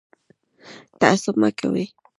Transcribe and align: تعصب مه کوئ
تعصب 0.99 1.35
مه 1.41 1.49
کوئ 1.59 1.83